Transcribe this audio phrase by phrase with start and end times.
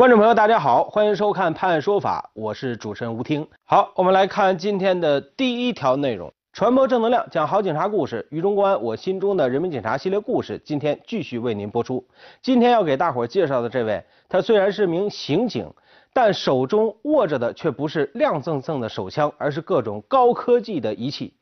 [0.00, 3.46] 观众朋友，大家好，欢迎收看《判案说法》，我是主持人吴听。
[3.64, 8.26] 好，我们来看今天的第一条内容：传播正能量，讲好警察故事。
[8.30, 12.02] 狱中公安，我心中的人民警察系列故事，今天继续为您播出。
[12.40, 15.70] 今天要给大伙介绍的这位，他虽然是名刑警，
[16.14, 21.34] 但手中握着的却不是亮锃锃的手枪，而是各种高科技的仪器。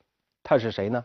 [0.42, 1.04] 他是谁呢？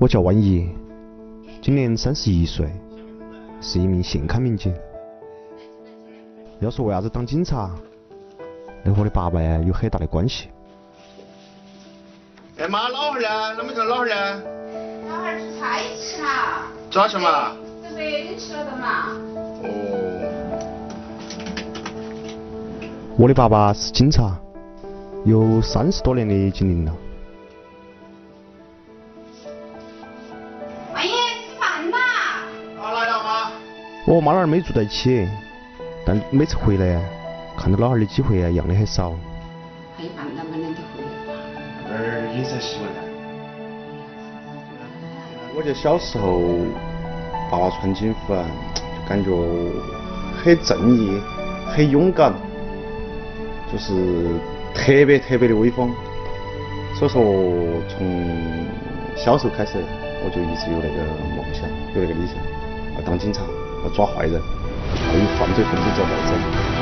[0.00, 0.66] 我叫万一，
[1.60, 2.66] 今年三十一岁，
[3.60, 4.74] 是一名现勘民警。
[6.58, 7.70] 要说为啥子当警察，
[8.82, 10.48] 那和我的爸爸有很大的关系。
[12.56, 13.28] 哎妈，老汉儿呢？
[13.62, 14.42] 啷么叫老汉儿呢？
[15.10, 16.28] 老汉儿出差去了。
[16.90, 17.54] 抓去嘛？
[17.82, 19.08] 在北京去了的嘛。
[19.62, 19.68] 哦。
[23.18, 24.34] 我的爸爸是警察，
[25.26, 26.96] 有三十多年的经历了。
[34.12, 35.24] 我妈老汉儿没住在一起，
[36.04, 37.00] 但每次回来，
[37.56, 39.12] 看到老汉儿的机会啊，样的很少。
[39.96, 42.98] 还有半两半两的回来儿饮食习惯呢？
[45.54, 46.40] 我记得小时候，
[47.52, 48.44] 爸爸穿警服啊，
[48.74, 49.30] 就感觉
[50.42, 51.22] 很正义，
[51.68, 52.34] 很勇敢，
[53.70, 53.94] 就是
[54.74, 55.88] 特别特别的威风。
[56.96, 57.22] 所以说，
[57.88, 58.26] 从
[59.14, 59.78] 小时候开始，
[60.24, 60.96] 我就一直有那个
[61.36, 61.62] 梦想，
[61.94, 62.34] 有那个理想，
[62.96, 63.42] 要当警察。
[63.84, 66.79] 要抓坏人，有犯罪分子做斗争。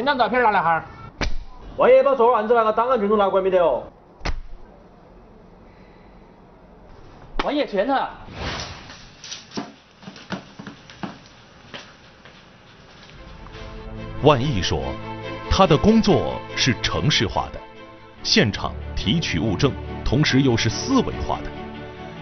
[0.00, 0.82] 现场照片拿来哈。
[1.76, 3.82] 万一把作案子那个档案卷宗拿过来没得哦？
[7.44, 8.08] 万一现场。
[14.22, 14.80] 万一说，
[15.50, 17.60] 他的工作是城市化的，
[18.22, 19.70] 现场提取物证，
[20.02, 21.50] 同时又是思维化的，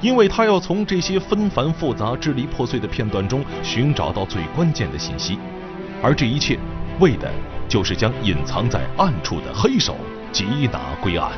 [0.00, 5.38] 因为他要从这些纷繁复杂、支离破碎的片段中寻找到最关键的信息，
[6.02, 6.58] 而这一切
[7.00, 7.30] 为的。
[7.68, 9.94] 就是将隐藏在暗处的黑手
[10.32, 11.32] 缉拿归案。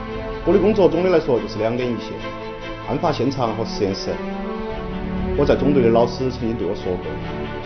[0.47, 2.12] 我的工作总的来说就是两点一线：
[2.88, 4.15] 案发现场和实验室。
[5.37, 7.06] 我在中队的老师曾经对我说过：“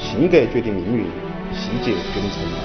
[0.00, 1.04] 性格决定命运，
[1.53, 2.56] 细节决定成败。”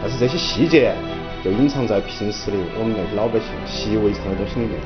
[0.00, 0.94] 但是这些细节
[1.42, 4.78] 就隐藏在平时的我们那些老百姓习以为常的东西里面。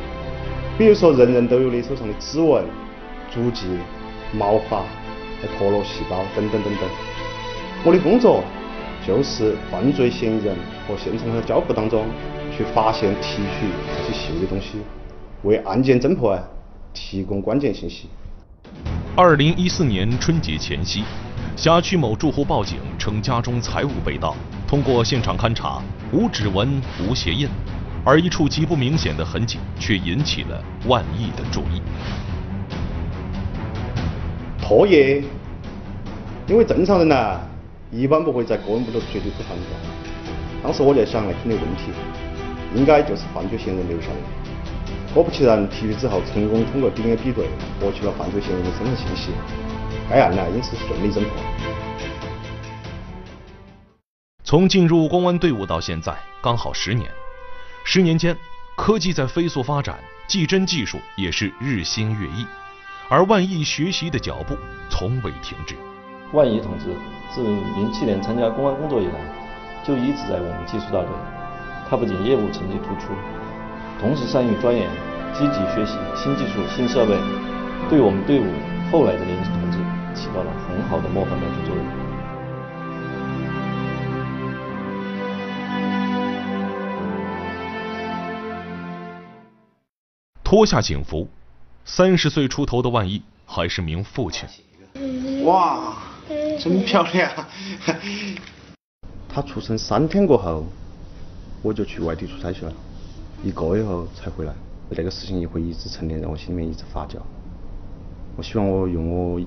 [0.79, 2.65] 比如说，人人都有你手上的指纹、
[3.31, 3.67] 足迹、
[4.33, 4.79] 毛发、
[5.43, 6.89] 还脱落细胞等等等等。
[7.85, 8.43] 我的工作。
[9.07, 10.57] 就是犯罪嫌疑人
[10.89, 12.07] 和现场的交互当中，
[12.57, 14.79] 去发现、提取这些细微的东西，
[15.43, 16.43] 为案件侦破啊
[16.95, 18.09] 提供关键信息。
[19.15, 21.05] 二零一四年春节前夕，
[21.55, 24.35] 辖区某住户报警称家中财物被盗，
[24.67, 27.47] 通过现场勘查，无指纹、无鞋印，
[28.07, 31.83] 而一处极不明显的痕迹却引起了万亿的注意。
[34.63, 35.23] 唾液，
[36.47, 37.54] 因为正常人呢。
[37.95, 39.67] 一般不会在个人部头绝对不犯罪。
[40.63, 41.93] 当时我就想，那肯定问题，
[42.75, 44.17] 应该就是犯罪嫌疑人留下的。
[45.15, 47.47] 果不其然，提取之后成功通过 DNA 比对
[47.81, 49.31] 获取了犯罪嫌疑人的身份信息，
[50.11, 51.31] 该案呢因此顺利侦破。
[54.43, 57.09] 从进入公安队伍到现在，刚好十年。
[57.85, 58.37] 十年间，
[58.77, 62.45] 科技在飞速发展，技侦技术也是日新月异，
[63.09, 64.57] 而万亿学习的脚步
[64.91, 65.77] 从未停止。
[66.33, 66.87] 万亿同志。
[67.31, 69.15] 自零七年参加公安工作以来，
[69.83, 71.09] 就一直在我们技术大队。
[71.91, 73.13] 他不仅业务成绩突出，
[74.01, 74.89] 同时善于钻研、
[75.33, 77.15] 积极学习新技术、新设备，
[77.91, 78.47] 对我们队伍
[78.93, 79.79] 后来的年轻同志
[80.15, 81.85] 起到了很好的模范带头作用。
[90.45, 91.29] 脱下警服，
[91.85, 94.49] 三十岁出头的万毅还是名父亲。
[95.45, 95.97] 哇，
[96.59, 97.31] 真漂亮！
[99.29, 100.65] 他出生三天过后，
[101.63, 102.73] 我就去外地出差去了，
[103.43, 104.53] 一个月后才回来。
[104.91, 107.17] 那个事情也会一直沉淀在我心里面，一直发酵。
[108.37, 109.41] 我希望我用我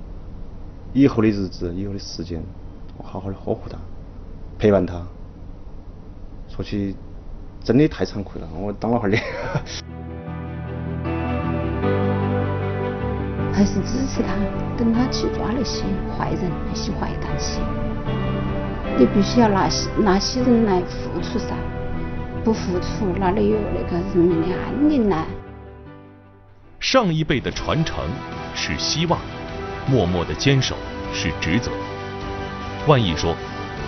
[0.94, 2.42] 以后的日子、以后的时间，
[2.98, 3.78] 我好好的呵护他，
[4.58, 5.06] 陪伴他。
[6.50, 6.96] 说起
[7.64, 9.97] 真的太惭愧了，我当老汉儿的。
[13.58, 14.36] 还是支持他，
[14.78, 15.84] 等他去抓那些
[16.16, 17.60] 坏人，那些坏蛋去。
[19.00, 21.56] 你必须要那些那些人来付出噻，
[22.44, 25.26] 不付出哪里有那个人民的安宁呢？
[26.80, 27.98] 上一辈的传承
[28.54, 29.20] 是希望，
[29.88, 30.76] 默默的坚守
[31.12, 31.72] 是职责。
[32.86, 33.36] 万亿说，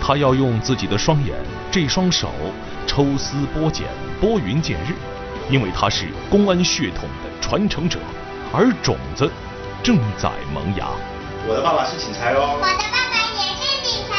[0.02, 1.36] 他要用自己的双眼，
[1.70, 2.28] 这双手
[2.88, 3.86] 抽丝剥茧，
[4.20, 4.94] 拨云见日，
[5.48, 8.00] 因为他是公安血统的传承者，
[8.52, 9.30] 而种子。
[9.82, 10.90] 正在萌芽。
[11.48, 12.40] 我的爸爸是警察哟。
[12.40, 14.14] 我的爸爸也是警察。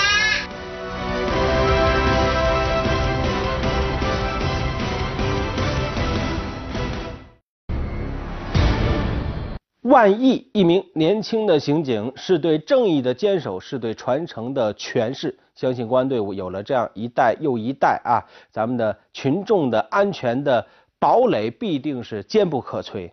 [9.83, 15.37] 万亿，一名年轻的刑警，是对正义的坚守，是对传承的诠释。
[15.53, 20.65] 相信公安队伍有了这样一代又一代啊，咱们的群众的安全的
[20.97, 23.11] 堡垒必定是坚不可摧。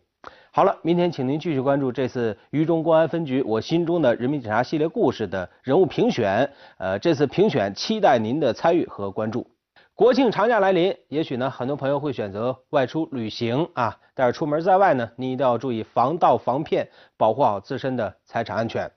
[0.58, 6.50] 好了，明天请您继续关注这次渝中公安分局我心中的人民警察系列故事的人物评选。
[6.78, 9.46] 呃，这次评选期待您的参与和关注。
[9.94, 18.90] 国庆长假来临，也许呢，很多朋友会选择外出旅行啊，但是出门在外呢，您一定要注意防盗防骗，保护好自身的财产安全。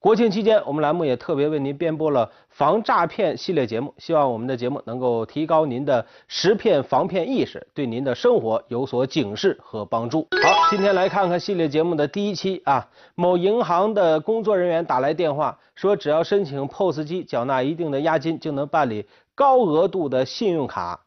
[0.00, 10.26] 国庆期间，我们栏目也特别为您编播了防诈骗系列节目，希望我们的节目能够提高您的识骗防骗意识，对您的生活有所警示和帮助。
[10.42, 20.98] 好，今天来看看系列节目的第一期啊，某银行的工作人员打来电话说，只要申请 POS 机，缴纳一定的押金，就能办理高额度的信用卡。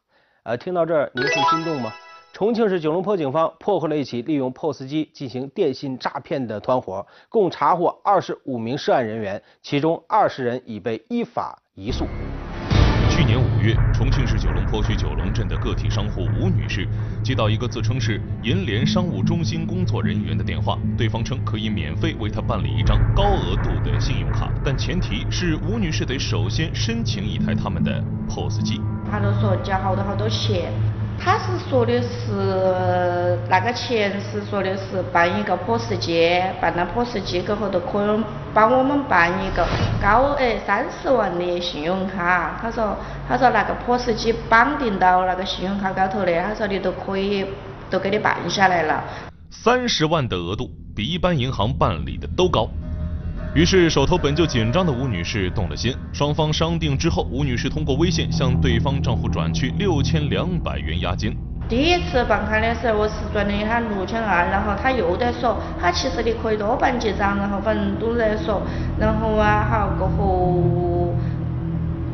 [0.44, 1.92] 呃，听到这儿，您会心动吗？
[2.33, 12.07] 重庆市九龙坡警方破获了一起利用 POS 机进行电信诈骗的团伙，共查获二十五名涉案人员，其中二十人已被依法移诉。
[13.07, 16.88] 去年五月，重庆市九龙坡区九龙镇的个体商户吴女士
[17.24, 28.81] 接到一个自称是银联商务中心工作人员的电话，对方称可以免费为她办理一张高额度的信用卡，但前提是吴女士得首先申请一台他们的 POS 机。
[29.07, 30.74] 他都说交好多好多钱。
[31.19, 38.24] 他是说的是那个钱是说的是办一个 POS 机，办了 POS 机过后都可以
[38.54, 39.65] 帮我们办一个
[40.01, 42.60] 高额三十万的信用卡。
[42.62, 47.45] 他说他说那个 POS 机绑定到那个信用卡高头的，他说你都可以
[47.89, 49.04] 都给你办下来了。
[49.50, 52.68] 三十万的额度比一般银行办理的都高。
[53.56, 55.96] 于是，手头本就紧张的吴女士动了心。
[56.12, 61.38] 双方商定之后，吴女士通过微信向对方账户转去六千两百元押金。
[61.70, 68.60] 第一次办卡的时候，我是转的他六千二，然后他又在说，他其实你可以多办几张，然后反正都在说，
[69.00, 70.93] 然后啊，好过后。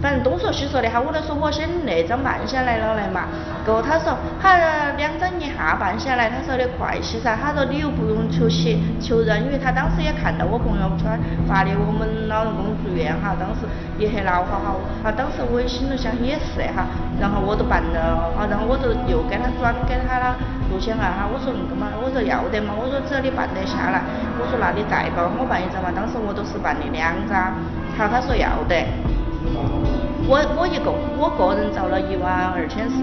[0.01, 3.27] 反正东说西说的，哈，我都说我先那张办下来了来嘛。
[3.65, 4.55] 过后他说，他
[4.95, 7.35] 两张一下办下来，他说的快些噻。
[7.35, 13.67] 他说你又不用求写求人，因为他当时也看到我朋友圈发的我们老人公住院哈，当时
[13.99, 14.71] 也很恼火哈。
[15.03, 16.87] 哈，当时我也心里想也是哈，
[17.19, 20.39] 然后我都办了，好，然后我就又给他转给他了
[20.71, 21.27] 六千二哈。
[21.27, 23.99] 我说那个嘛，我说要得嘛，我说只要你办得下来，
[24.39, 25.91] 我说那你再帮我办一张嘛。
[25.91, 27.51] 当时我都是办的两张，
[27.99, 28.87] 好，他说要得。
[30.29, 33.01] 我我一个我个人找了一万二千四。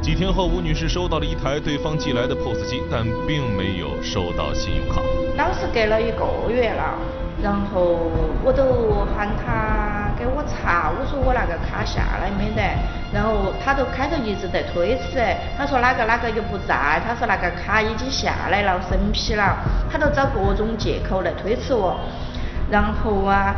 [0.00, 5.02] 几天后，吴女士收到了一台对方寄来的 POS 机，但并没有收到信用卡。
[5.36, 6.96] 当时隔了一个月了，
[7.42, 8.08] 然后
[8.42, 12.64] 我都喊他给我查，我说我那个卡下来没得，
[13.12, 15.20] 然后他都开头一直在推辞，
[15.58, 19.54] 他说哪个哪个又不在，他说那个卡已经下来了，审批了，
[19.92, 22.00] 他都找各种借口来推辞我，
[22.70, 23.54] 然后啊。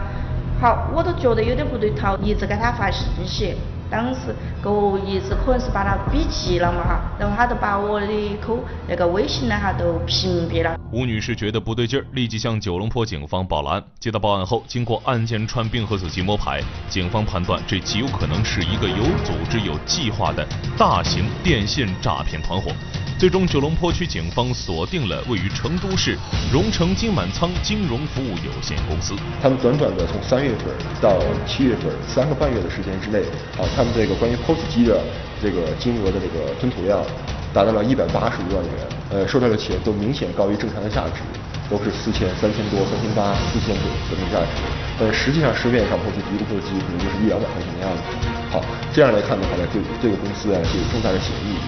[0.58, 3.54] 好，我都觉得有点不对头，一直给他发信息。
[3.88, 4.34] 当时
[4.64, 8.58] 我一直可能是把他逼急了嘛哈，然后他就把我的口
[8.88, 10.76] 那个微信呢哈都屏蔽了。
[10.90, 13.84] 吴女士觉得不对劲儿，立即向九龙坡警方报了案。
[14.00, 20.44] 接到报案后，经过案件串并和仔细摸排，警方判断这极有可能是一个有组织、有计划的
[20.76, 22.72] 大型电信诈骗团伙。
[23.18, 26.18] 最终，九龙坡区警方锁定了位于成都市
[26.52, 29.14] 荣成金满仓金融服务有限公司。
[29.40, 30.66] 他们短短的从三月份
[31.00, 33.20] 到七月份三个半月的时间之内，
[33.56, 35.00] 啊，他们这个关于 POS 机的
[35.40, 37.02] 这个金额的这个吞吐量
[37.54, 38.72] 达到了一百八十余万元，
[39.08, 41.22] 呃，收到的钱都明显高于正常的价值，
[41.70, 44.75] 都是四千、三千多、三千八、四千多这种价值。
[44.98, 48.02] 呃，实际上市面上 POS 机一个 POS 机可能就是一两百块钱的样子。
[48.50, 51.58] 好，这样来看的话呢，这这个公司啊是有重大的嫌疑。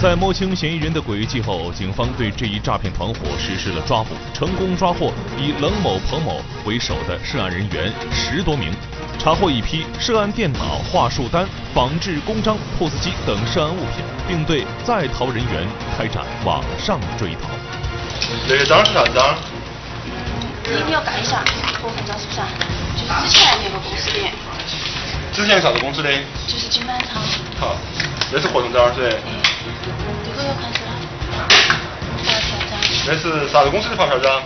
[0.00, 8.70] 在摸清嫌疑人的轨迹后，警方对这一诈骗团伙实施了抓捕，成功抓获以冷某、彭某为首的涉案人员十多名，
[9.18, 15.66] 查获一批涉案电脑、话术单、仿制公章、POS 机等涉案物品，并对在逃人员
[15.98, 17.48] 开展网上追逃。
[18.48, 19.02] 那个章是啥
[20.70, 20.78] 章？
[20.78, 22.38] 你你要改一下身份证是不是？
[22.96, 24.18] 就是之前那个公司的。
[25.32, 26.10] 之前啥子公司的？
[26.46, 27.20] 就是金满仓。
[27.58, 27.76] 好，
[28.32, 29.18] 那是合同章是？
[30.24, 31.38] 这个要看是发票章。
[33.06, 34.42] 那是啥子公司的发票章？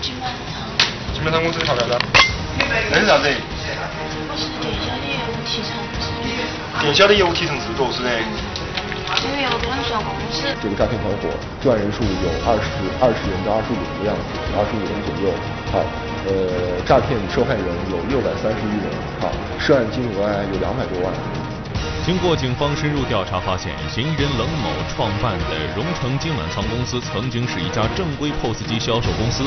[0.00, 0.62] 金满仓。
[1.14, 1.98] 金满仓公司的发票章。
[2.90, 3.30] 那是啥子？
[4.28, 6.10] 我是电销的业务提成制。
[6.80, 8.10] 电销的业务提成制度是的。
[9.24, 10.48] 因为我跟他们说公司。
[10.62, 11.28] 这个诈骗团伙
[11.60, 12.68] 作案人数有二十
[13.00, 15.32] 二十人到二十五人的样子，二十五人左右。
[15.72, 15.84] 好，
[16.26, 18.88] 呃，诈骗受害人有六百三十一人。
[19.20, 21.12] 好，涉案金额有两百多万。
[22.06, 29.44] 经过警方深入调查，发现嫌疑人冷某创办的荣成金满仓公司曾经是一家正规 POS 机销售公司，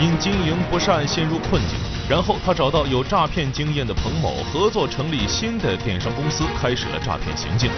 [0.00, 1.76] 因经营不善陷入困境。
[2.08, 7.68] 然后他找到有诈骗经验的彭某，合作成立新的电商公司，开始了诈骗行径。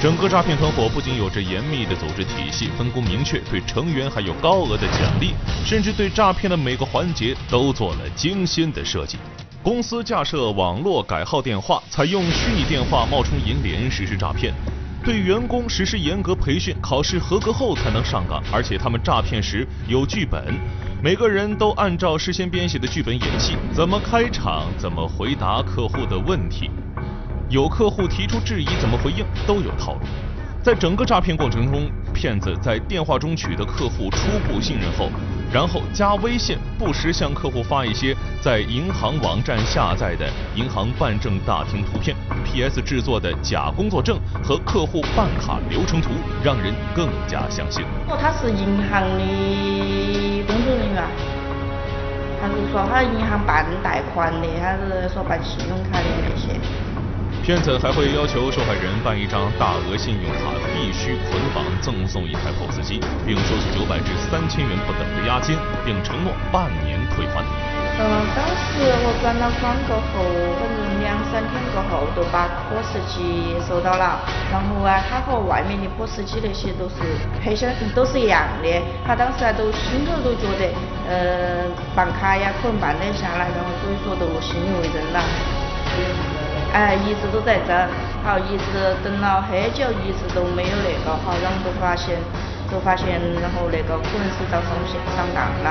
[0.00, 5.34] 整个诈骗团伙不仅有着严密的组织体系，分工明确，对成员还有高额的奖励，
[5.66, 9.18] 甚至对诈骗的每个环节都做了精心的设计。
[9.64, 14.52] 公司架设网络改号电话，采用虚拟电话冒充银联实施诈骗，
[15.02, 20.54] 对员工实施严格培训，考试合格后才能上岗，而且他们诈骗时有剧本。
[21.02, 26.70] 每个人都按照事先编写的剧本演戏，怎么开场，怎么回答客户的问题，
[27.48, 30.00] 有客户提出质疑怎么回应，都有套路。
[30.64, 35.10] 在整个诈骗过程中，骗子在电话中取得客户初步信任后，
[35.52, 42.16] 然后加微信，不时向客户发一些在银行网站下载的银行办证大厅图片、
[42.46, 47.84] PS 制作的假工作证和客户办卡流程图，让人更加相信。
[48.08, 51.04] 哦，他是银行的工作人员，
[52.40, 56.58] 他是说他银行办贷款的，他是说办信用卡的那些。
[57.44, 67.44] 骗子还会要求受害人办一张大额信用卡，必须捆绑赠送一台 POS 机，并收取九百至三千元不等的押金，并承诺半年退还。
[68.00, 70.24] 嗯，当时我转了款过后，
[70.56, 74.24] 反正两三天过后就把 POS 机收到了。
[74.50, 77.04] 然后啊，他和外面的 POS 机那些都是
[77.44, 78.72] 配相，都是一样的。
[79.04, 80.72] 他当时啊都心头都觉得，
[81.12, 85.20] 呃，办卡呀可能办得下来，然后所以说都信以为真了。
[86.74, 87.70] 哎，一直都在争，
[88.26, 92.18] 好，一直等了很久，一直都没有那个，好，然后都发现，
[92.68, 93.06] 都发现，
[93.38, 95.70] 然后那个可能是遭上线上当了。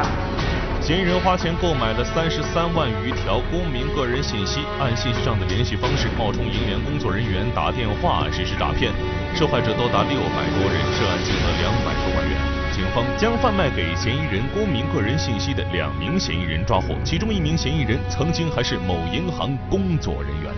[0.79, 8.89] 嫌疑人花钱购买了三十三万余条公民个人信息，按信息上的联系方式冒充银联工作人员打电话实施诈骗，
[9.35, 12.39] 受害者多达六百多人，涉案金额两百多万元。
[12.71, 20.49] 警方将贩卖给嫌疑人公民个人信息的两名嫌疑人抓获，其中一名嫌疑人曾经还是某银行工作人员。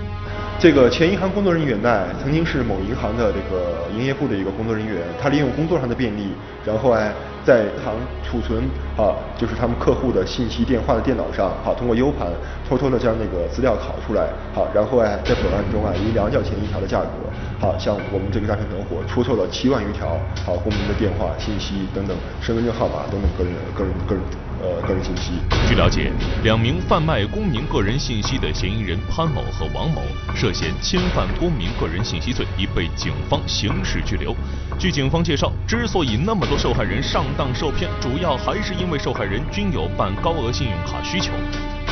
[0.57, 6.29] 这个前银行工作人员呢，曾经是某银行的这个营业部的一个工作人员，他利用工作上的便利，
[6.65, 7.13] 然后哎，
[7.45, 7.93] 在银行
[8.23, 8.63] 储存
[8.97, 12.31] 啊，就是他们客户的信息电话的电脑上，好，通过 U 盘
[12.67, 24.23] 偷偷的将那个资料拷出来，好，然后哎，在本案中啊，以两角钱一条的价格，好，向我们这个诈骗团伙出售了七万余条，好，公民的电话信息等等，身份证号码等等个人个人个人
[24.61, 25.33] 呃个人信息。
[25.67, 26.11] 据了解，
[26.43, 30.01] 两名贩卖公民个人信息的嫌疑人潘某和王某。
[30.35, 34.35] 涉嫌侵犯公民个人信息罪，已被警方刑事拘留。
[34.77, 41.31] 据警方介绍，之所以那么多受害人上当受骗，主要还是因为受害人均有办高额信用卡需求。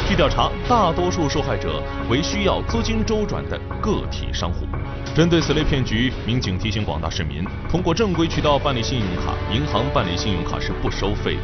[0.08, 4.68] 据调查，大多数受害者为需要资金周转的个体商户。
[5.16, 11.42] 针对此类骗局，民警提醒广大市民：通过正规渠道办理信用卡，银行办理信用卡是不收费的。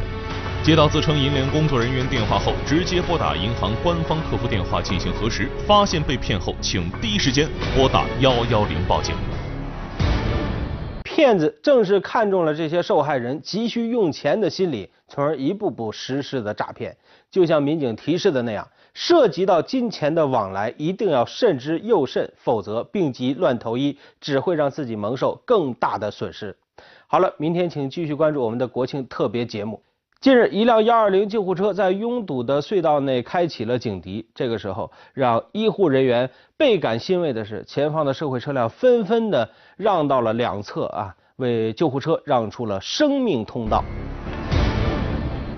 [0.62, 5.48] 接到自称银联工作人员电话后，直接拨打银行官方客服电话进行核实。
[5.66, 9.14] 发现被骗后，请第一时间拨打幺幺零报警。
[11.02, 16.94] 骗子正是看中了这些受害人急需用钱的心理，从而一步步实施的诈骗。
[17.30, 26.54] 就像民警提示的那样，涉及到金钱的往来，一定要慎之又慎，否则病急乱投医，只会让自己蒙受更大的损失。
[27.06, 29.80] 好了，明天请继续关注我们的国庆特别节目。
[30.20, 34.26] 近日，一辆幺二零救护车在拥堵的隧道内开启了警笛。
[34.34, 39.48] 这个时候，让医护人员倍感欣慰的是，前方的社会车辆纷纷的
[39.78, 43.82] 让到了两侧啊，为救护车让出了生命通道。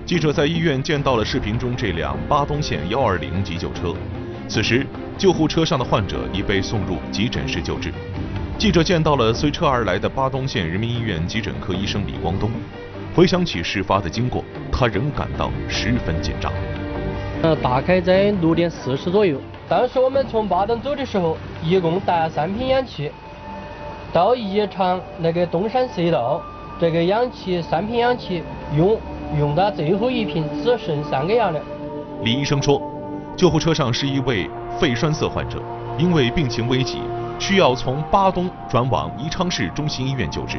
[0.05, 3.93] 记者在医院见到了视频中这辆巴东县幺二零急救车，
[4.47, 7.91] 此时救护车上的患者已被送入急诊室救治。
[8.57, 12.49] 记者见到了随车而来的巴东县人民医院急诊科医生李光东，
[13.15, 16.51] 回想起事发的经过，他仍感到十分紧张。
[17.43, 19.39] 呃，大概在六点四十左右，
[19.69, 23.11] 当时我们从巴东走的时候，一共带了三瓶氧气，
[24.11, 26.41] 到宜昌那个东山隧道，
[26.79, 28.41] 这个氧气三瓶氧气
[28.75, 28.99] 用
[29.37, 31.61] 用到最后一瓶，只剩三个氧了。
[32.23, 32.81] 李医生说，
[33.37, 35.61] 救护车上是一位肺栓塞患者，
[35.99, 36.99] 因为病情危急。
[37.39, 40.57] 需要从巴东转往宜昌市中心医院救治。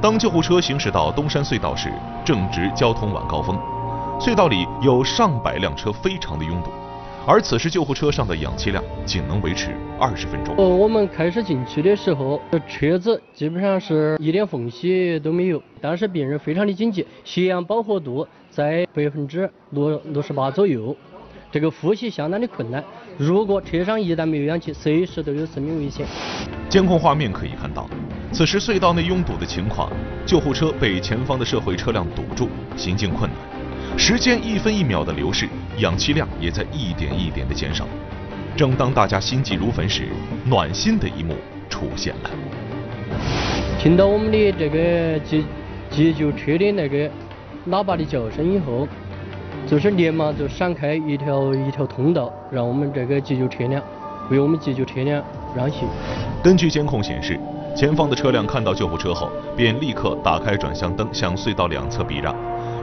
[0.00, 1.92] 当救护车行驶到东山隧道时，
[2.24, 3.58] 正值交通晚高峰，
[4.20, 6.70] 隧道里有上百辆车，非常的拥堵。
[7.26, 10.54] 而此时救护车上的氧气量仅能维持二十分钟。
[10.56, 15.60] 呃，我们开始进去的时候，车子基本上是一点缝隙都没有。
[15.80, 20.94] 当时病人非常的紧急，血氧饱和度在百分之六六十八左右。
[21.50, 22.84] 这个呼吸相当的困难，
[23.16, 26.06] 如果车上一旦没有氧气，随时都有生命危险。
[26.68, 27.88] 监控画面可以看到，
[28.30, 29.90] 此时隧道内拥堵的情况，
[30.26, 33.98] 救护车被前方的社会车辆堵住，行进困难。
[33.98, 37.86] 时间一分一秒的流逝，氧气量也在一点一点的减少。
[38.56, 40.08] 正当大家心急如焚时，
[40.44, 41.34] 暖心的一幕
[41.68, 42.30] 出现了。
[43.78, 45.44] 听到我们的这个急
[45.90, 47.10] 急救车的那个
[47.70, 48.86] 喇叭的叫声以后。
[49.66, 53.82] 就是连忙就闪开一条一条通道，让我们这个急救车辆
[54.30, 55.22] 为我们急救车辆
[55.54, 55.86] 让行。
[56.42, 57.38] 根据监控显示，
[57.74, 62.34] 前方的车辆看到救护车后，便立刻打开转向灯，向隧道两侧避让。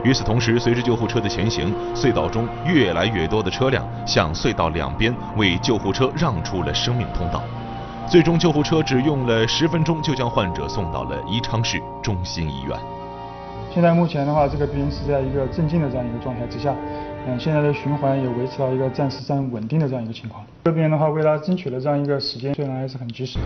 [0.04, 7.44] 与此同时，随着救护车的前行，隧道中越来越多的车辆向隧道两边为救护车让出了生命通道。
[8.08, 12.78] 最终，救护车只用了十分钟就将患者送到了宜昌市中心医院。
[13.74, 16.74] 现在目前的话，这个病人是在一个镇静的这样一个状态之下，
[17.28, 20.42] 嗯，现在的循环也维持到一个暂时暂稳定的这样一个情况。
[20.64, 23.46] 这边的话，为了争取了这样一个时间，虽然还是很及时的。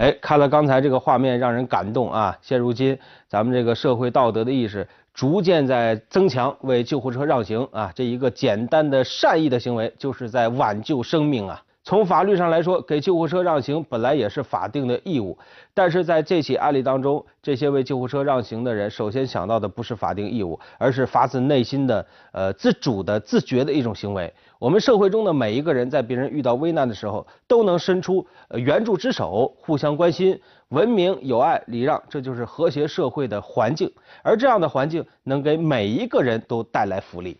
[0.00, 2.38] 哎，看了刚才这个画面，让人感动啊！
[2.40, 11.62] 现如今，咱们这个社会道德的意识逐渐在增强，为救护车让行啊，这一个简单的善意的行为，就是在挽救生命啊。
[11.90, 15.36] 从法律上来说，给救护车让行本来也是法定的义务，
[15.74, 24.32] 但是在这起案例当中，这些为救护车让行的人，首先想到的不是法定义务，而是发自内心的、呃自主的、自觉的一种行为。
[24.60, 33.90] 我们社会中的每一个人，在别人遇到危难的时候，都能伸出援助之手，互相关心，文明、友爱、礼让，这就是和谐社会的环境。
[34.22, 37.36] 而这样的环境，能给每一个人都带来福利。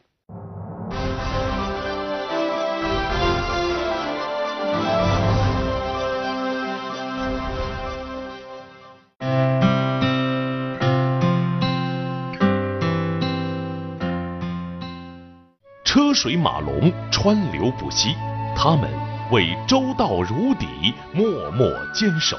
[16.10, 18.16] 车水马龙，川流不息，
[18.56, 18.90] 他们
[19.30, 22.36] 为周到如砥，默默坚守。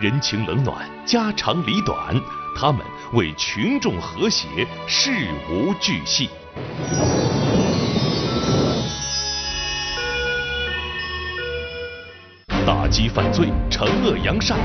[0.00, 2.14] 人情冷暖，家长里短，
[2.56, 2.80] 他们
[3.14, 4.46] 为群众和谐，
[4.86, 5.10] 事
[5.50, 6.30] 无巨细。
[12.64, 14.56] 打击犯罪，惩恶扬善，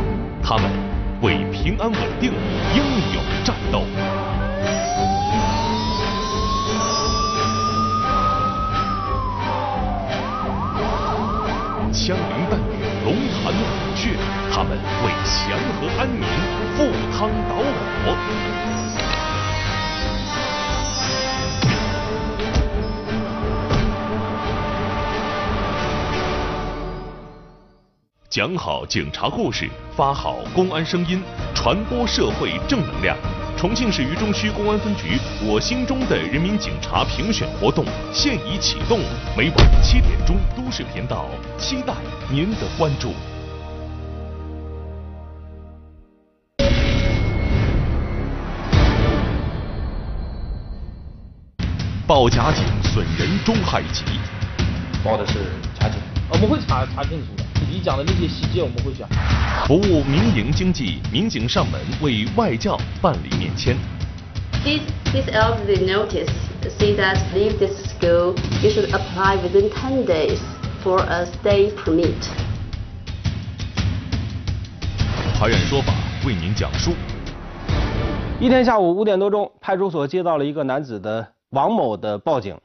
[0.44, 0.96] 他们。
[1.26, 2.32] 为平安稳定，
[2.76, 2.84] 英
[3.16, 3.82] 勇战斗。
[11.92, 14.12] 枪林弹雨，龙潭虎穴，
[14.54, 16.22] 他们为祥和安宁
[16.78, 18.75] 赴汤蹈火。
[28.36, 33.16] 讲好警察故事，发好公安声音，传播社会正能量。
[33.56, 35.18] 重庆市渝中区公安分局
[35.48, 39.00] “我心中的人民警察”评选活动现已启动，
[39.38, 41.94] 每晚七点钟都市频道，期待
[42.30, 43.14] 您的关注。
[52.06, 54.04] 报假警损人终害己，
[55.06, 57.45] 报的是假警，我们会查查清楚的。
[57.70, 59.08] 你讲的那些细节，我们会讲。
[59.68, 63.76] 服务民营经济，民警上门为外教办理免签。
[64.64, 66.30] Please, please help the notice.
[66.80, 70.40] Say that leave this school, you should apply within ten days
[70.84, 72.14] for a stay permit.
[75.40, 75.94] 法院说法
[76.26, 76.94] 为您讲述。
[78.40, 82.56] 一天下午五点多钟，派出所接到了一个男子的王某的报警。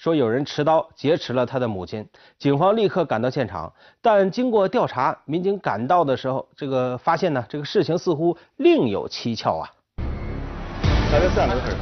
[0.00, 2.08] 说有人持刀劫持了他的母亲，
[2.38, 9.68] 警方立刻赶到现场，但经过调查，民警赶到的时候，这个发现呢，这个事情似乎另有蹊跷啊。
[11.10, 11.74] 现在是这样的事儿，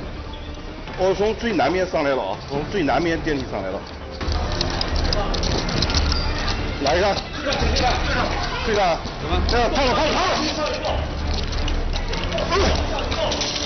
[0.98, 3.78] 我从最南面上来了啊，从最南面电梯上来了。
[6.82, 7.14] 来一个，
[8.66, 8.80] 这个，
[9.22, 9.40] 什么？
[9.46, 10.10] 这个，跑了，跑了，
[10.82, 10.90] 跑
[13.54, 13.57] 了。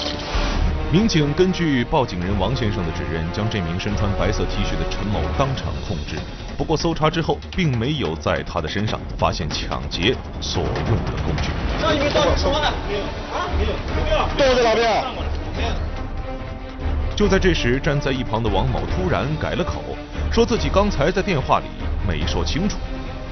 [0.93, 6.17] 民警根据报警人王先生的指认，将这名身穿白色 T 恤的陈某当场控制。
[6.55, 11.49] 不过搜查之后，并没有在他的身上发现抢劫所用的工具。
[11.81, 12.67] 上一名到什么的？
[12.69, 13.49] 啊？
[13.57, 13.73] 没有，
[14.05, 14.29] 没有。
[14.37, 14.85] 都是老兵。
[17.17, 19.83] 就在这时，站在一旁的王某突然改了口，
[20.31, 21.65] 说自己刚才在电话里
[22.07, 22.77] 没说清楚。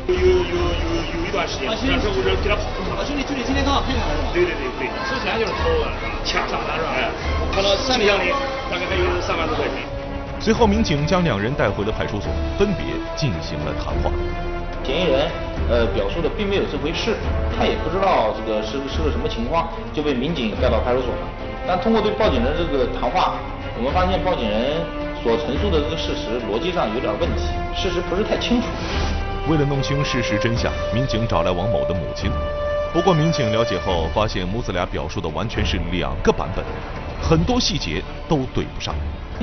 [0.09, 3.05] 有有有有一段时间，当时我这给他跑上了。
[3.05, 4.33] 兄弟，兄弟，今天刚好配合是吧？
[4.33, 5.93] 对对对对，之前就是偷的
[6.25, 6.91] 抢啥的是吧？
[6.97, 7.09] 哎，
[7.55, 8.31] 可能三里箱里
[8.71, 9.83] 大概还有三万多块钱。
[10.41, 14.11] 随后，民警将两人带回了派出所，分别进行了谈话。
[14.83, 15.29] 嫌疑人
[15.69, 17.15] 呃表述的并没有这回事，
[17.57, 21.23] 他也不知道这个是是个什么情况，就被民警带到派出所了。
[21.69, 23.35] 但通过对报警人这个谈话，
[23.77, 24.81] 我们发现报警人
[25.23, 27.45] 所陈述的这个事实逻辑上有点问题，
[27.77, 28.67] 事实不是太清楚。
[29.49, 32.33] 为了弄清事实真相，民警找来王某的母亲。
[32.93, 36.65] 不过，民警了解后发现，母子俩表述的完全是两个版本，
[37.23, 38.93] 很多细节都对不上，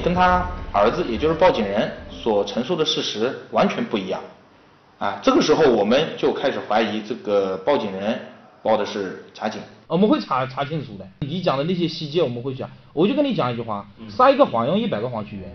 [0.03, 4.19] 跟他儿子，也就是报警人所陈述的事实完全不一样。
[4.97, 8.19] 啊，这个时候我们就开始怀疑这个报警人
[8.61, 9.61] 报的是假警。
[9.87, 11.07] 我们会查查清楚的。
[11.21, 12.69] 你讲的那些细节我们会讲。
[12.91, 15.49] 我就跟你讲一句话：撒一个谎用一百个谎去圆。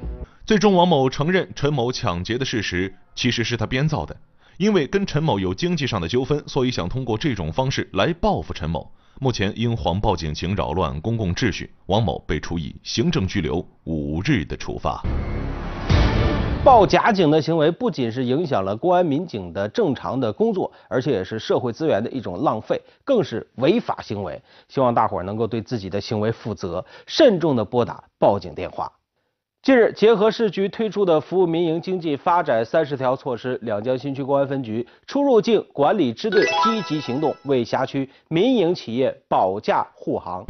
[0.47, 4.17] 最终，王某承认陈某抢劫的事实其实是他编造的。
[4.59, 8.91] 因为跟陈某有经济上的纠纷，所以想通过这种方式来报复陈某。
[9.21, 15.03] 目前因谎报警情扰乱公共秩序，王某被处以行政拘留五日的处罚。
[16.65, 24.41] 报假警的行为不仅是影响了公安民警的正常的工作，而且也是社会资源的一种浪费，更是违法行为。
[24.69, 28.91] 希望大伙儿能够对自己的行为负责，慎重的拨打报警电话。
[29.63, 40.45] 近日，结合市局推出的服务民营经济发展三十条措施，两江新区公安分局出入境管理支队积极行动，为辖区民营企业保驾护航。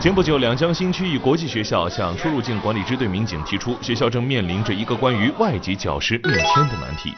[0.00, 7.12] 前不久，两江新区一国际学校向出入境管理支队民警提出，学校正面临着一个关于外籍教师面签的难题。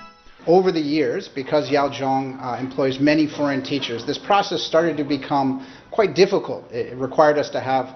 [0.44, 6.12] Over the years, because Yaozhong employs many foreign teachers, this process started to become quite
[6.12, 6.64] difficult.
[6.70, 7.86] It required us to have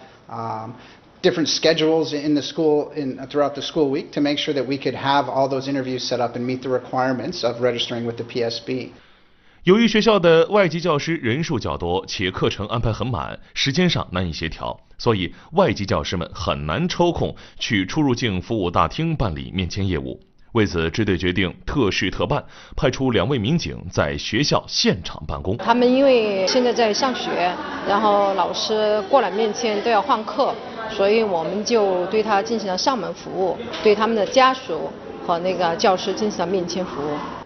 [1.21, 4.77] different schedules in the school in throughout the school week to make sure that we
[4.77, 8.25] could have all those interviews set up and meet the requirements of registering with the
[8.25, 8.89] PSB.
[9.63, 20.19] 由于学校的外籍教师人数较多，且课程安排很满，时间上难以协调，所以外籍教师们很难抽空去出入境服务大厅办理面签业务。
[20.58, 22.42] 为此，支队决定特事特办，
[22.76, 25.56] 派出两位民警在学校现场办公。
[25.58, 27.30] 他们因为现在在上学，
[27.88, 30.52] 然后老师过来面签都要换课，
[30.90, 34.90] 所以我们就对他进行了上门服务，对他们的家属
[35.24, 37.37] 和那个教师进行了面签服务。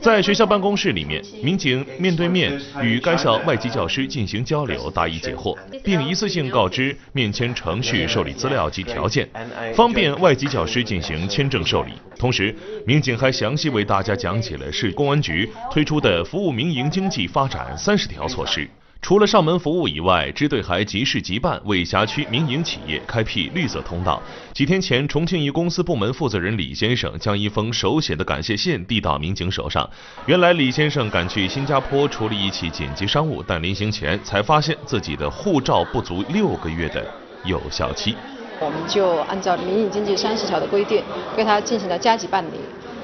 [0.00, 9.28] 在学校办公室里面，民警面对面与该校外籍教师进行交流，答疑解惑，并一次性告知面签程序、受理资料及条件，
[9.74, 11.92] 方便外籍教师进行签证受理。
[12.16, 12.54] 同时，
[12.86, 18.68] 民警还详细为大家讲解了市公安局推出的服务民营经济发展三十条措施。
[19.02, 24.20] 除了上门服务以外，支队还即事即办，为辖区民营企业开辟绿色通道。
[24.52, 29.88] 几天前，重庆一公司部门负责人李先生将一封手写的感谢信递到民警手上。
[30.26, 37.06] 原来，李先生赶去新加坡处理一起紧急商务，但临行前才发现自己的护照不足六个月的
[37.44, 38.16] 有效期。
[38.58, 41.04] 我们就按照民营经济三十条的规定，
[41.36, 42.58] 对他进行了加急办理。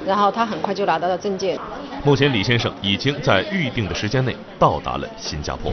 [0.06, 1.58] 然后他很快就拿到了证件。
[2.04, 5.72] 目前李先生已经在预定的时间内到达了新加坡。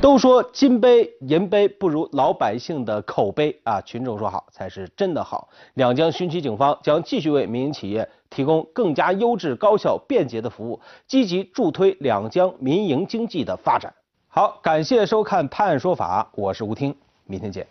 [0.00, 5.48] 都说金杯银杯不如老百姓的口碑啊，群众说好才是真的好。
[5.74, 13.94] 两江新区警方将继续为民营企业提供更加优质、高效、便捷的服务，积极助推两江民营经济的发展。
[14.26, 16.92] 好，感谢收看《判案说法》，我是吴听，
[17.26, 17.64] 明天见。